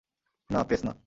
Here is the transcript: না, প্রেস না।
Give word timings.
না, 0.49 0.63
প্রেস 0.63 0.81
না। 0.85 0.93